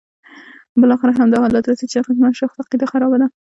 [0.81, 3.27] بالاخره همدا حالت راځي چې د اغېزمن شخص عقیده خرابه ده.